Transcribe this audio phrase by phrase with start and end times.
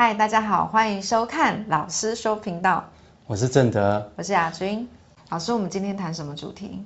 [0.00, 2.84] 嗨，大家好，欢迎收看老师说频道。
[3.26, 4.88] 我是正德，我是亚君。
[5.28, 6.84] 老师，我们今天谈什么主题？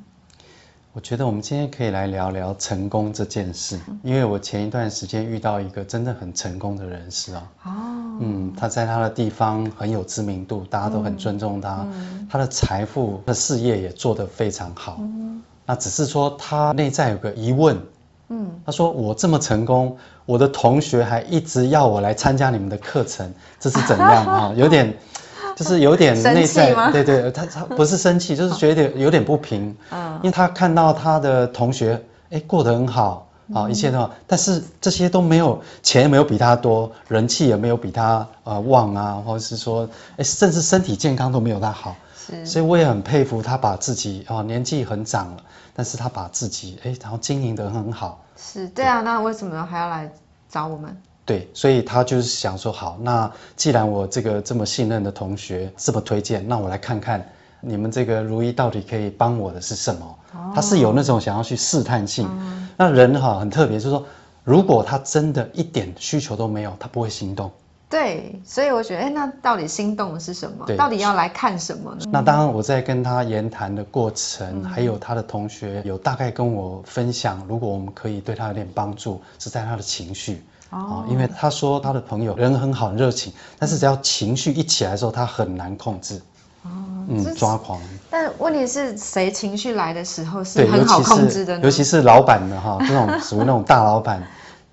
[0.95, 7.50] 我觉得我们今天可以来聊聊成功这件事，因为我前一段时间遇到一个真的很成功的人士啊。
[7.64, 7.71] 哦。
[8.22, 11.86] 嗯，他在他的地方很有知名度，大家都很尊重他。
[11.93, 12.26] 嗯。
[12.31, 14.96] 他的财富、他的事业也做得非常好。
[15.00, 15.43] 嗯。
[15.67, 17.79] 那只是说他内在有个疑问。
[18.29, 18.58] 嗯。
[18.64, 24.53] 他说：“我这么成功，我的同学还一直要我来参加你们的课程，这是怎样 啊？
[24.57, 24.93] 有点。”
[25.54, 39.86] 就是有点内在，对对，他他不是生气，就是觉得有点不平，嗯，因为他看到他的同学，哎，过得很好，啊，一切都好，但是这些都没有，钱也没有比他多，人气也没有比他呃旺啊，或者是说，
[40.17, 42.11] 哎，甚至身体健康都没有他好，是，
[42.44, 45.42] 所以我也很佩服他把自己啊年纪很长了，
[45.75, 50.11] 但是他把自己哎然后经营得很好，是对啊，那为什么还要来
[50.48, 50.97] 找我们？
[51.25, 57.25] 对，所以他就是想说，好，那既然我这个这么信任的同学这么推荐，那我来看看
[57.61, 60.19] 你们这个如意到底可以帮我的是什么？
[60.34, 62.28] 哦、他是有那种想要去试探性。
[62.28, 64.05] 嗯、那人哈很特别，就是说，
[64.43, 67.53] 如果他真的一点需求都没有，他不会心动。
[67.93, 70.65] 对，所以我觉得，哎，那到底心动的是什么？
[70.67, 72.07] 对到底要来看什么呢？
[72.11, 80.43] 那当然，我在跟他言谈的过程，嗯、还有他的同学有大概跟我分享，如果我们可以对他有点帮助，是在他的情绪。
[80.71, 86.17] 哦，因为他说他的朋友人很好，很热情，但是只要情绪一起来的时候，他很难控制。
[86.62, 86.71] 哦，
[87.09, 87.79] 嗯，抓狂。
[88.09, 91.65] 但问题是谁情绪来的时候是很好控制的呢？
[91.65, 94.23] 尤其是老板的哈，这种属于那种大老板。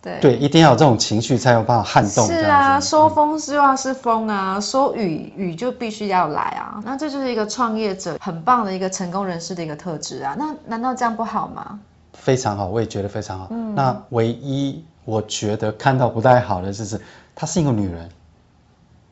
[0.02, 2.26] 对对，一定要有这种情绪才有办法撼动。
[2.28, 6.82] 是啊，说风是要是风啊，嗯、说雨雨就必须要来啊。
[6.86, 10.36] 那这就是一个创业者很棒的一个成功人士的一个特质啊。
[10.38, 11.80] 那难道这样不好吗？
[12.14, 13.48] 非常好，我也觉得非常好。
[13.52, 14.84] 嗯，那唯一。
[15.06, 17.02] 我觉得看到不太好的就是，
[17.34, 18.08] 她是一个女人，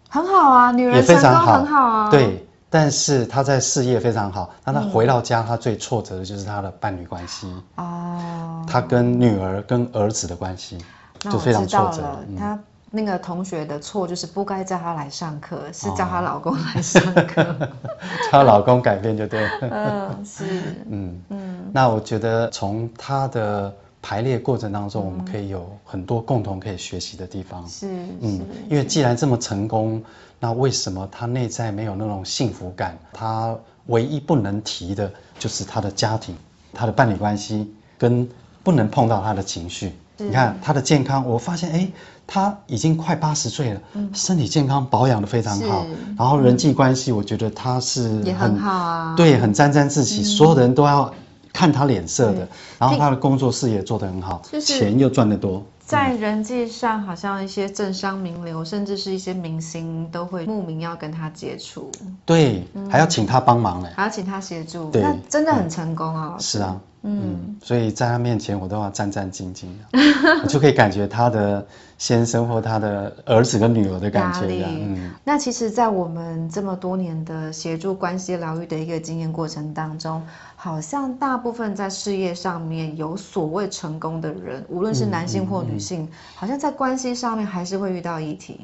[0.10, 2.12] 很好啊，女人也非常好，很好啊。
[2.12, 7.48] 对，但是她在事业非常好，那她回到家，她最挫折的就是她的伴侣关系。
[7.76, 10.78] 哦，她跟女儿、跟儿子的关系
[11.20, 12.04] 就非常挫折。
[12.38, 17.44] 她那个同学的错就是不该叫她来上课，是叫她老公来上课，
[18.24, 19.50] 叫她老公改变就对了。
[19.62, 20.44] 嗯，是，
[20.90, 21.22] 嗯。
[21.30, 23.74] 嗯，那我觉得从她的。
[24.02, 27.68] 排列过程当中，我们可以有很多共同可以学习的地方。
[27.68, 27.88] 是，
[28.22, 30.02] 嗯，因为既然这么成功，
[30.40, 32.98] 那为什么他内在没有那种幸福感？
[33.12, 33.56] 他
[33.88, 36.36] 唯一不能提的就是他的家庭、
[36.74, 38.30] 他的伴侣关系，跟
[38.64, 39.92] 不能碰到他的情绪。
[40.18, 41.92] 你看他的健康，我发现，哎，
[42.26, 45.86] 他已经快八十岁了，嗯、身体健康保养的非常好。
[46.18, 51.14] 然后人际关系，我觉得他是很，也很好啊，对，很沾沾自喜，嗯、所有的人都要。
[51.58, 52.48] 看他脸色的，
[52.78, 55.64] 然后他的工作事业做得很好，就是钱又赚得多。
[55.80, 61.90] 在人际上，好像一些政商名流，甚至是一些明星，都会慕名要跟他接触。
[62.26, 64.92] 对，还要请他帮忙呢，还要请他协助。
[64.92, 66.36] 对，那真的很成功啊！
[66.40, 66.80] 是啊。
[67.10, 69.98] 嗯，所以在他面前我都要战战兢兢的，
[70.44, 71.66] 我就可以感觉他的
[71.98, 74.70] 先生或他的儿子跟女儿的感觉一样。
[74.74, 80.22] 嗯，那其实，在我们这么多年的协助关系疗愈的一个经验过程当中，
[80.58, 88.60] 好像大部分在事业上面有所谓成功的人，无论是男性或女性，嗯嗯嗯、好像在关系上面还是会遇到议题。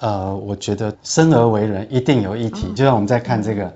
[0.00, 3.74] 呃，我觉得生而为人一定有议题，嗯、就像我们在看这个，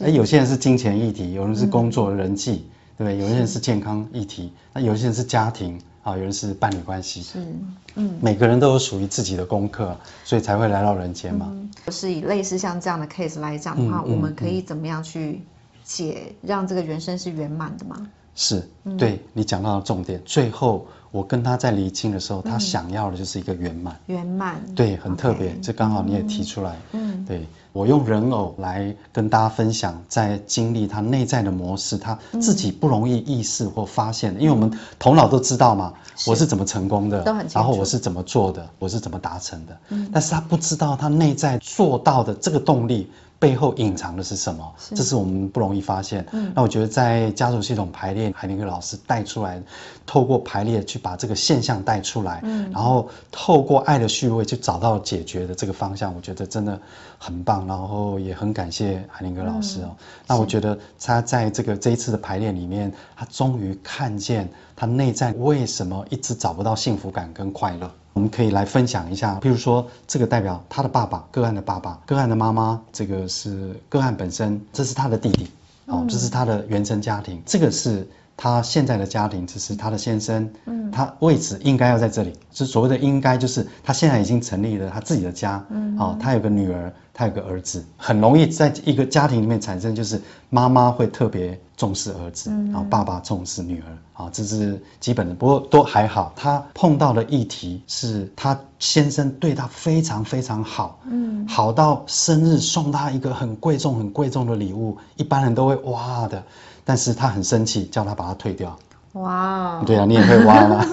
[0.00, 2.68] 哎，有些人是金钱议题，有人是工作人际。
[2.98, 7.22] 嗯对，有些人是健康议题，那有些人是家庭啊，有人是伴侣关系。
[7.22, 7.38] 是，
[7.94, 11.48] 嗯，每个人都有属于自己的功课，所以才会来到人间嘛。
[11.50, 15.40] 嗯，是以类似像这样的 case 来讲的话，嗯嗯嗯，我们可以怎么样去
[15.84, 18.06] 解，让这个人生是圆满的吗？
[18.34, 18.68] 是，
[18.98, 20.86] 对，你讲到了重点，最后。
[21.14, 23.96] 我跟他在离清的时候，他想要的就是一个圆满。
[24.06, 24.60] 圆满。
[24.74, 26.76] 对，很特别，这刚好你也提出来。
[26.90, 27.24] 嗯。
[27.24, 35.92] 对，我用人偶来跟大家分享，在经历他内在的模式，他自己不容易意识或发现的，因为我们头脑都知道嘛，
[36.24, 39.76] 我是怎么成功的，然后我是怎么做的，我是怎么达成的。
[39.88, 40.08] 嗯。
[40.12, 43.10] 但是他不知道他内在做到的这个动力。
[43.38, 44.72] 背后隐藏的是什么？
[44.78, 46.26] 是这是我们不容易发现。
[46.32, 49.62] 嗯，那我觉得在家族系统排列，海宁格老师带出来，
[50.06, 56.80] 透过排列去把这个现象带出来，嗯，然后透过爱的序位去找到解决的这个方向，我觉得真的
[57.18, 57.66] 很棒。
[57.66, 59.88] 然后也很感谢海宁格老师哦。
[59.90, 59.96] 嗯，
[60.26, 67.90] 那我觉得他在这个这一次的排列里面，他终于看见他内在为什么一直找不到幸福感跟快乐。
[68.14, 75.50] 我们可以来分享一下，譬如说，这个代表他的爸爸，个案的爸爸，个案的妈妈，这个是个案本身，这是他的弟弟，
[75.86, 96.32] 哦，这是他的原生家庭，这个是他现在的家庭，这是他的先生，嗯，他位置应该要在这里，就所谓的应该，就是他现在已经成立了他自己的家，嗯，哦，他有个女儿，他有个儿子，很容易在一个家庭里面产生，就是妈妈会特别重视儿子，然后爸爸重视女儿，啊，这是基本的，不过都还好。
[96.36, 106.44] 他碰到的议题是他先生对他非常非常好，嗯，好到生日送他一个很贵重很贵重的礼物，一般人都会哇的，
[106.84, 108.78] 但是他很生气，叫他把它退掉。
[109.14, 110.84] 哇，对啊，你也会挖吗？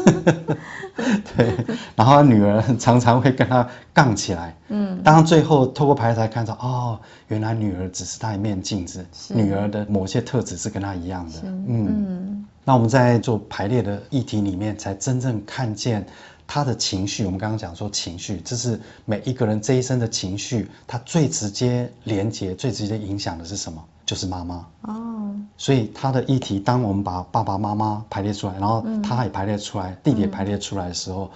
[1.35, 1.55] 对，
[1.95, 4.55] 然后女儿常常会跟他杠起来。
[4.69, 11.39] 嗯，当最后透过牌才看到，哦，原来女儿只是他一面镜子，女儿的某些特质是跟他一样的。
[11.43, 16.05] 嗯，嗯，那我们在做排列的议题里面，才真正看见
[16.45, 17.25] 他的情绪。
[17.25, 23.83] 我们刚刚讲说情绪，这是每一个人这一生的情绪，他最直接连接、最直接影响的是什么？
[24.11, 24.67] 就是妈妈。
[24.81, 31.31] 哦，所以他的议题，当我们把爸爸妈妈排列出来，然后他也排列出来，嗯、弟弟也排列出来的时候，嗯、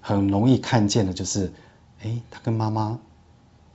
[0.00, 1.52] 很容易看见的就是，
[2.04, 2.96] 哎，他跟妈妈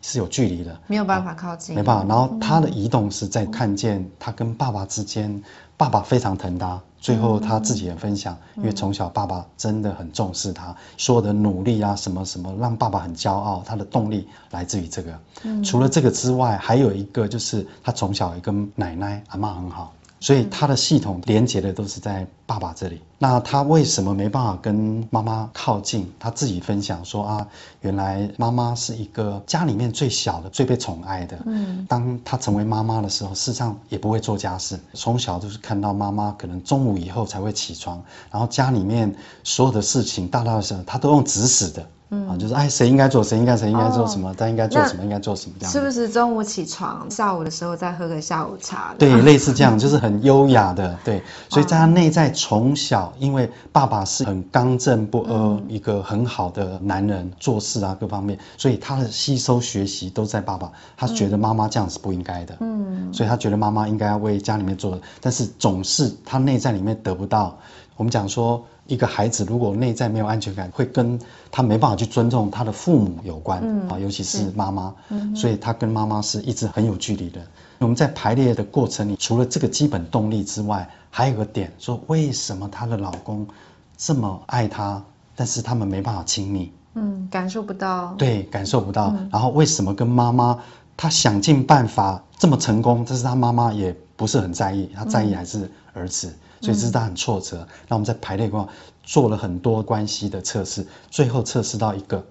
[0.07, 2.05] 是有距离的，没有办法靠近，没办法。
[2.07, 5.43] 然后他的移动是在看见他跟爸爸之间，
[5.77, 6.79] 爸爸非常疼他。
[6.99, 13.63] 最后他自己也分享，因为从小爸爸真的很重视他，所有的努力啊，什么什么，让爸爸很骄傲。
[13.65, 15.19] 他的动力来自于这个。
[15.63, 19.93] 除了这个之外，还有一个就是他从小也跟奶奶、阿妈很好。
[20.19, 23.01] 所以他的系统连接的都是在爸爸这里。
[23.17, 26.11] 那他为什么没办法跟妈妈靠近？
[26.19, 27.47] 他自己分享说啊，
[27.79, 31.37] 原来妈妈是一个家里面最小的、最被宠爱的。
[31.45, 31.85] 嗯。
[31.87, 34.77] 当他成为妈妈的时候，事实上也不会做家事。
[34.93, 38.01] 从小就是看到妈妈可能中午以后才会起床，
[38.31, 41.85] 然后家里面所有的事情，大大小小，他都用指使的。
[42.11, 45.73] 嗯，啊，就是哎，谁应该做，谁应该谁应该做什么，他、哦、应该做什么，应该做什么这样。
[45.73, 48.93] 是不是中午起床，下午的时候再喝个下午茶？
[48.99, 51.23] 对，类似这样，就是很优雅的，对。
[51.49, 60.71] 所以在他内在从小，因为爸爸是很刚正不阿，嗯、一个很好的男人，做事啊各方面，所以他的吸收学习都在爸爸。
[60.97, 67.57] 他觉得妈妈这样是不应该的，嗯，所以他觉得妈妈应该要为家里面做，但是总是他内在里面得不到。
[67.97, 68.65] 我们讲说。
[68.87, 71.19] 一个孩子如果内在没有安全感，会跟
[71.49, 73.57] 他没办法去尊重他的父母有关
[73.89, 77.41] 啊，嗯、尤其是妈妈，嗯所以他跟妈妈是一直很有距离的。
[77.79, 83.47] 嗯、我们在排列的过程里，除了这个基本动力之外，还有个点，说为什么她的老公
[83.97, 85.03] 这么爱她，
[85.35, 86.71] 但是他们没办法亲密？
[86.93, 88.13] 嗯，感受不到。
[88.17, 89.13] 对，感受不到。
[89.17, 90.59] 嗯、然后为什么跟妈妈，
[90.95, 96.27] 她想尽办法这么成功，但是她妈妈也不是很在意，她在意还是儿子。
[96.29, 97.67] 嗯所以这是她很挫折。
[97.87, 98.67] 那我们在排列过
[99.03, 102.25] 做了很多关系的测试，最后测试到一个，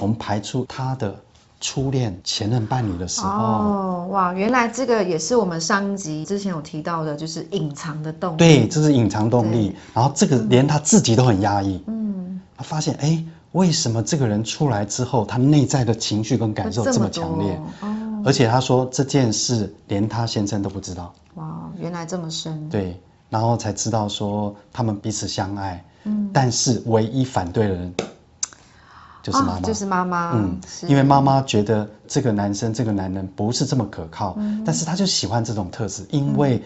[0.00, 1.16] 我们排出她的
[1.60, 3.28] 初恋前任伴侣的时候。
[3.28, 8.38] 哦，哇，原来这个也是我们上一集之前有提到的，就是隐藏的动力。
[8.38, 9.76] 对，这是隐藏动力。
[9.94, 11.82] 然后这个连他自己都很压抑。
[11.86, 12.40] 嗯。
[12.56, 17.60] 他发现，哎，为什么这个人出来之后，他内在的情绪跟感受这么强烈？
[17.80, 18.22] 哦。
[18.24, 21.12] 而且他说这件事连他先生都不知道。
[21.34, 22.68] 哇，原来这么深。
[22.68, 23.00] 对。
[23.30, 27.94] 然后才知道说他们彼此相爱，嗯，但是唯一反对的人
[29.30, 36.62] 就是妈妈，哦、就是妈妈，嗯，因为妈妈觉得这个男生这个男人不是这么可靠，嗯、但是她就喜欢这种特质，因为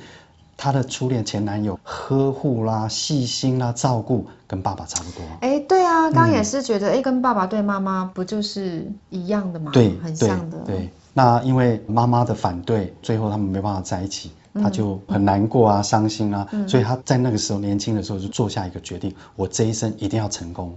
[0.57, 5.21] 她的初恋前男友呵护啦、细心啦、照顾，跟爸爸差不多。
[5.41, 9.71] 哎，对啊，刚也是觉得，哎、嗯，跟爸爸对妈妈不就是一样的吗？
[9.73, 10.59] 对，很像的。
[10.67, 14.31] 对，对，那因为妈妈的反对，最后他们没办法在一起。
[14.63, 20.73] 他就很难过啊，伤心啊，嗯、所以他在那个时候年轻的时候就做下一个决定，我这一生一定要成功。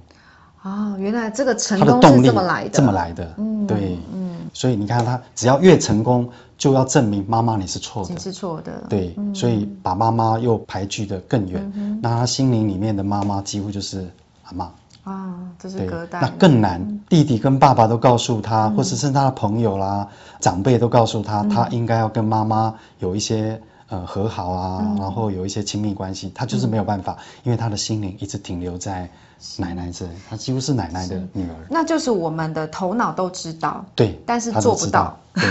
[0.68, 14.10] 哦，原来这个成功是这么来的，这么来的，嗯，对，嗯，所以你看他只要越成功，就要证明妈妈你是错的，你是错的，对，嗯、所以把妈妈又排拒的更远，嗯、那他心灵里面的妈妈几乎就是
[14.44, 14.70] 阿妈。
[15.04, 16.82] 啊，这是隔代，那更难。
[16.82, 20.06] 嗯、弟弟跟爸爸都告诉他，嗯、或者是他的朋友啦、
[20.42, 26.30] 长辈都告诉他，嗯、他应该要跟妈妈有一些呃和好啊，嗯、然后有一些亲密关系。
[26.36, 29.10] 他就是没有办法，嗯、因为他的心灵一直停留在
[29.58, 30.74] 奶奶这里，他几乎是。
[30.74, 31.56] 奶奶的女儿。
[31.70, 32.12] 那就是。
[32.12, 34.52] 我们的头脑都知道，对，但是。
[34.54, 35.18] 做不到。
[35.34, 35.44] 对，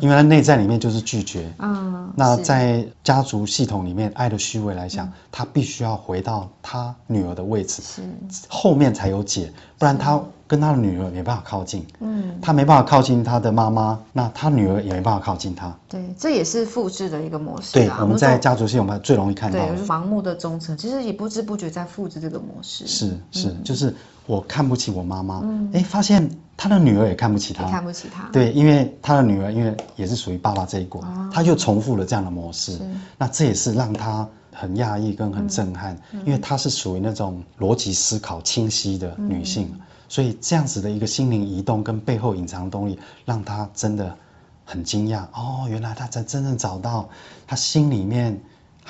[0.00, 1.00] 因为他内在里面就是。
[1.00, 1.50] 拒绝。
[1.58, 8.02] 嗯，那在家族系统里面，爱的虚伪来讲，嗯、他必须要回到他女儿的位置，是。
[8.48, 11.86] 后面才有解，不然他跟他的女儿没办法靠近。
[12.00, 15.72] 嗯，他没办法靠近他的妈妈，那他女儿也没办法靠近他。
[15.88, 17.74] 对，这也是复制的一个模式。
[17.74, 19.58] 对，我们在家族系统最容易看到。
[19.58, 22.86] 对，就是盲目的忠诚，其实也不知不觉在复制这个模式。
[22.86, 23.94] 是是，嗯、就是
[24.26, 26.28] 我看不起我妈妈，嗯，哎，发现。
[26.60, 28.28] 他的女儿也看不起他，看不起他。
[28.32, 31.00] 对，因为他的女儿，因为也是属于爸爸这一国，
[31.32, 32.76] 他又重复了这样的模式。
[33.16, 44.16] 那这也是让他很讶异跟很震撼，嗯嗯、因为她是属于那种逻辑思考清晰的女性，嗯、所以这样子的一个心灵移动跟背后隐藏的动力，让她真的
[44.64, 47.08] 很惊讶哦，原来她才真正找到
[47.46, 48.40] 她心里面。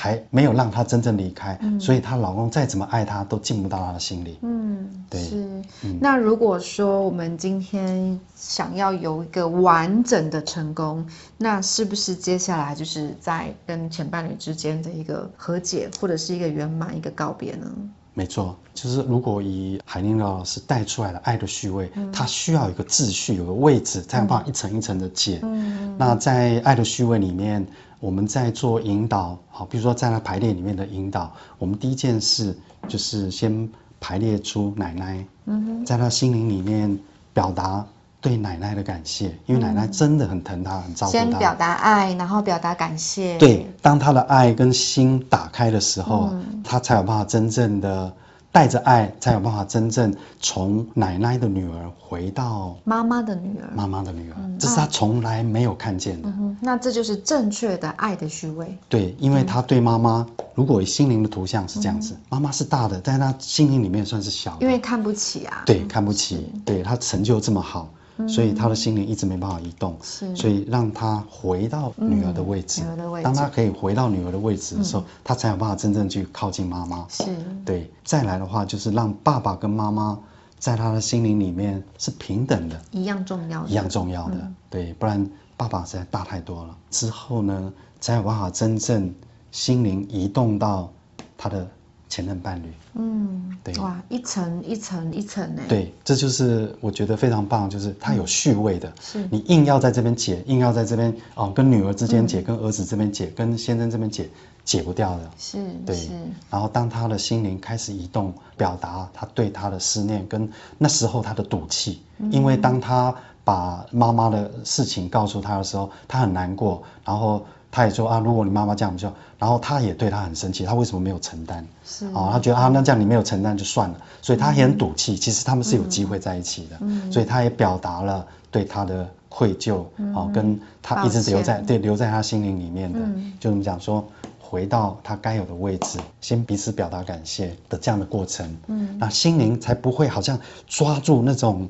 [0.00, 4.38] 还没有让她真正离开，嗯、所以她老公再怎么爱她，都进不到她的心里。
[4.42, 5.20] 嗯，对。
[5.20, 5.34] 是。
[5.82, 11.04] 嗯、那如果说我们今天想要有一个完整的成功，
[11.36, 17.66] 那是不是接下来就是在跟前伴侣之间的一个和解，或者是一个圆满、一个告别呢？
[18.14, 25.40] 没错，就是如果以海宁老师带出来的爱的序位，嗯、它需要有一个秩序，有个位置，才有办法一层一层的解。
[25.42, 25.96] 嗯。
[25.98, 27.66] 那在爱的序位里面。
[28.00, 36.96] 我们在做引导，好，比如说在那排列里面的引导，我们第一件事就是先排列出奶奶，嗯，在他心灵里面
[37.32, 37.84] 表达
[38.20, 41.18] 对奶奶的感谢，因为奶奶真的很疼他，很照顾他。
[41.18, 43.38] 先表达爱，然后表达感谢。
[43.38, 48.12] 对，当他的爱跟心打开的时候，嗯、他才有办法真正的。
[48.50, 53.68] 带着爱，才有办法真正从奶奶的女儿回到妈妈的女儿。
[53.74, 56.30] 妈妈的女儿，嗯、这是他从来没有看见的。
[56.30, 58.76] 嗯、那这就是正确的爱的虚位。
[58.88, 64.62] 对，因为他对妈妈，如果心灵的图像是这样子，嗯、妈妈是大的，但是他心灵里面算是小的。
[64.62, 65.62] 因为看不起啊。
[65.66, 66.36] 对，看不起。
[66.36, 67.86] 是对，他成就这么好。
[68.26, 72.82] 所以他的心灵一直没办法移动，所以让他回到女儿的位置。
[72.82, 73.24] 女儿的位置。
[73.24, 77.06] 当他可以回到女儿的位置的时候，他才有办法真正去靠近妈妈。
[77.08, 77.24] 是。
[77.64, 80.18] 对，再来的话就是让爸爸跟妈妈
[80.58, 84.52] 在他的心灵里面是平等的，一样重要的，一样重要的。
[84.70, 86.76] 对，不然爸爸实在大太多了。
[86.90, 89.14] 之后呢，才有办法真正
[89.52, 90.90] 心灵移动到
[91.36, 91.68] 他的。
[92.08, 99.28] 前任伴侣，嗯，对，哇，一层一层一层呢，对，这就是我觉得非常棒，就是他有序位的，是。
[99.30, 104.28] 你硬要在这边解，硬要在这边哦，跟女儿之间解，跟儿子这边解，跟先生这边解，
[104.64, 106.10] 解不掉的，是，对，是。
[106.50, 112.00] 然后当他的心灵开始移动，表达他对他的思念，跟那时候他的赌气，
[112.30, 117.44] 因为当他把妈妈的事情告诉他的时候，他很难过，然后。
[117.70, 121.66] 他也说啊，如果你妈妈这样就，然后他也对他很生气，他为什么没有承担？
[121.84, 125.16] 是啊，他觉得啊，那这样你没有承担就算了，所以他也很赌气。
[125.16, 129.84] 其实他们是有机会在一起的，嗯，所以他也表达了对他的愧疚，
[130.14, 132.98] 啊，跟他一直留在对留在他心灵里面的，
[133.38, 134.02] 就这么讲说，
[134.40, 141.68] 回到他该有的位置，先彼此表达感谢的这样的过程，嗯，那心灵才不会好像抓住那种。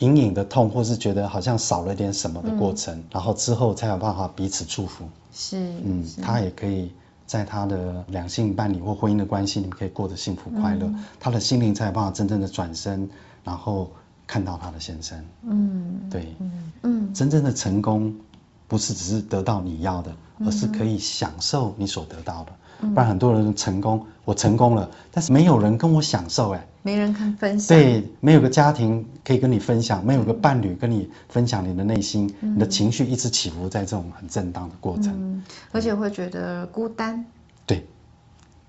[0.00, 5.04] 隐隐的痛，或是觉得好像少了点什么的过程，嗯、然后之后才有办法彼此祝福。
[5.32, 6.90] 是，嗯，他也可以
[7.26, 13.08] 在他的两性伴侣或婚姻的关系你们可以过得幸福快乐，嗯、他的心灵才有办法真正的转身，
[13.44, 13.90] 然后
[14.26, 15.24] 看到他的先生。
[15.42, 18.16] 嗯，对，嗯，嗯真正的成功
[18.70, 20.12] 不是只是得到你要的，
[20.46, 22.52] 而是可以享受你所得到的。
[22.80, 37.39] 不然很多人成功，我成功了，但是没有人跟我享受，哎，没人看分享，对，没有个家庭可以跟你分享，没有个伴侣跟你分享你的内心，你的情绪一直起伏在这种很震荡的过程，而且会觉得孤单，对。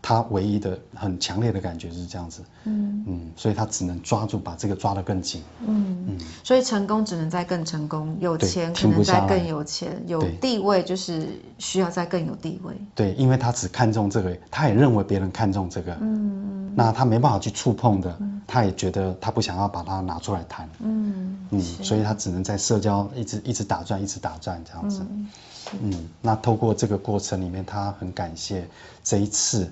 [0.01, 3.03] 他唯一的很强烈的感觉就是这样子，嗯。
[3.07, 6.05] 嗯，所以他只能抓住，把这个抓得更紧，嗯。
[6.07, 25.05] 嗯，所以成功只能在更成功，有钱可能再更有钱，有地位就是需要在更有地位，对，因为他只看重这个，他也认为别人看重这个，嗯，那他没办法去触碰的，他也觉得他不想要把它拿出来谈，嗯嗯，所以他只能在社交一直一直打转，一直打转这样子，
[25.81, 28.67] 嗯，那透过这个过程里面，他很感谢
[29.03, 29.71] 这一次。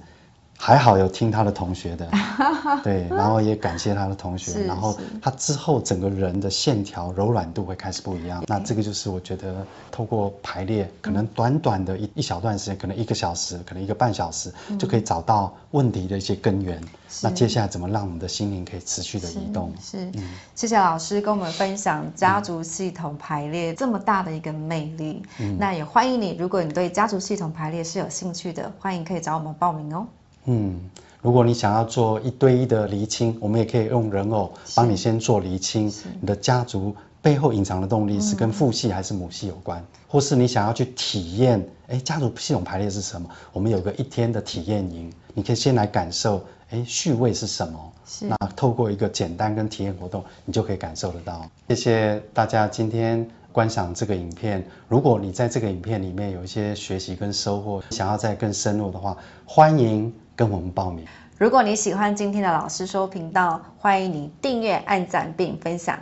[0.61, 2.05] 还好有听他的同学的，
[2.83, 8.43] 对，然后也感谢他的同学，然后他之后整个人的线条柔软度会开始不一样。
[8.45, 16.79] 那这个就是我觉得透过排列，可能短短的一一小段时间，可能一个小时，可能一个半小时，就可以找到问题的一些根源。
[17.23, 19.73] 那接下来怎么让我们的心灵可以持续的移动？
[19.81, 20.11] 是，
[20.55, 25.23] 谢谢老师跟我们分享家族系统排列这么大的一个魅力。
[25.57, 30.05] 那也欢迎你，如果你对家族系统排列是有兴趣的，欢迎可以找我们报名哦。
[30.51, 30.89] 嗯，
[31.21, 35.93] 如果你想要做一对一的厘清，我们也可以用人偶帮你先做厘清。
[36.19, 43.29] 你的家族背后隐藏的动力是跟父系还是母系有关，嗯、或是你想要去体验，哎，家族系统排列是什么？
[43.53, 47.91] 我们有个一天的体验营，你可以先来感受，哎，序位是什么？
[48.07, 48.25] 是。
[48.25, 51.45] 那透过一个简单跟体验活动，你就可以感受得到。
[51.67, 54.65] 谢谢大家今天观赏这个影片。
[54.87, 59.15] 如果你在这个影片里面有一些学习跟收获，想要再更深入的话，
[59.45, 60.11] 欢迎。
[60.39, 61.05] 跟我们报名。
[61.38, 66.00] 如果你喜欢今天的老师说频道，欢迎你订阅、按赞并分享，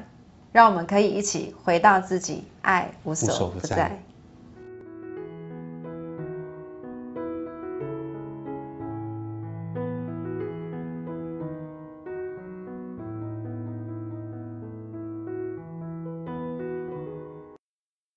[0.51, 3.99] 让我们可以一起回到自己，爱无所不在。